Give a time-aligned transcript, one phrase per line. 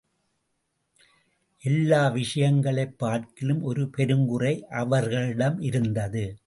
[1.63, 6.37] எல்லா விஷயங்களைப் பார்க்கிலும் ஒரு பெருங்குறை அவர்களிடமிருந்தது.